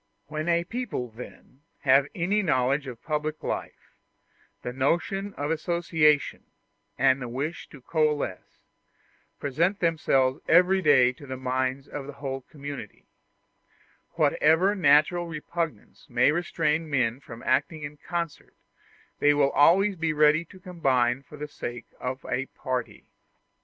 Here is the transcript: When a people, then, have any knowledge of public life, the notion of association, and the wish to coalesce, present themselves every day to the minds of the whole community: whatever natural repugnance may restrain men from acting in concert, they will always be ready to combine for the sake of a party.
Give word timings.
When 0.29 0.49
a 0.49 0.63
people, 0.63 1.09
then, 1.09 1.61
have 1.81 2.07
any 2.15 2.41
knowledge 2.41 2.87
of 2.87 3.03
public 3.03 3.43
life, 3.43 3.91
the 4.63 4.73
notion 4.73 5.35
of 5.35 5.51
association, 5.51 6.45
and 6.97 7.21
the 7.21 7.27
wish 7.29 7.67
to 7.69 7.81
coalesce, 7.81 8.63
present 9.39 9.79
themselves 9.79 10.41
every 10.47 10.81
day 10.81 11.13
to 11.13 11.27
the 11.27 11.37
minds 11.37 11.87
of 11.87 12.07
the 12.07 12.13
whole 12.13 12.41
community: 12.41 13.05
whatever 14.13 14.73
natural 14.73 15.27
repugnance 15.27 16.07
may 16.09 16.31
restrain 16.31 16.89
men 16.89 17.19
from 17.19 17.43
acting 17.43 17.83
in 17.83 17.97
concert, 17.97 18.55
they 19.19 19.35
will 19.35 19.51
always 19.51 19.95
be 19.95 20.13
ready 20.13 20.43
to 20.45 20.59
combine 20.59 21.21
for 21.21 21.37
the 21.37 21.47
sake 21.47 21.85
of 21.99 22.25
a 22.27 22.47
party. 22.47 23.05